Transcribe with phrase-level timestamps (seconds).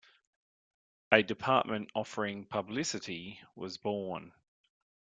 [1.11, 4.33] A department offering Publicity was born.